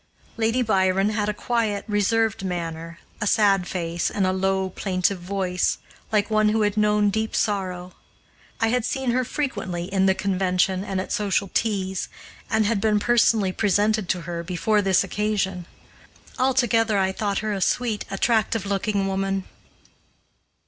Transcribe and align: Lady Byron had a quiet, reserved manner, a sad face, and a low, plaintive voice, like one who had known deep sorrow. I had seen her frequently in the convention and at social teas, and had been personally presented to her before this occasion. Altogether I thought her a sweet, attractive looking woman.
Lady 0.35 0.63
Byron 0.63 1.11
had 1.11 1.29
a 1.29 1.31
quiet, 1.33 1.85
reserved 1.87 2.43
manner, 2.43 2.97
a 3.21 3.27
sad 3.27 3.67
face, 3.67 4.09
and 4.09 4.25
a 4.25 4.33
low, 4.33 4.71
plaintive 4.71 5.19
voice, 5.19 5.77
like 6.11 6.27
one 6.31 6.49
who 6.49 6.63
had 6.63 6.75
known 6.75 7.11
deep 7.11 7.35
sorrow. 7.35 7.93
I 8.59 8.69
had 8.69 8.83
seen 8.83 9.11
her 9.11 9.23
frequently 9.23 9.83
in 9.93 10.07
the 10.07 10.15
convention 10.15 10.83
and 10.83 10.99
at 10.99 11.11
social 11.11 11.51
teas, 11.53 12.09
and 12.49 12.65
had 12.65 12.81
been 12.81 12.99
personally 12.99 13.51
presented 13.51 14.09
to 14.09 14.21
her 14.21 14.41
before 14.41 14.81
this 14.81 15.03
occasion. 15.03 15.67
Altogether 16.39 16.97
I 16.97 17.11
thought 17.11 17.37
her 17.45 17.53
a 17.53 17.61
sweet, 17.61 18.03
attractive 18.09 18.65
looking 18.65 19.05
woman. 19.05 19.43